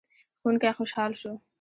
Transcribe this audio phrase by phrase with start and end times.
[0.41, 1.31] ښوونکی خوشحال شو.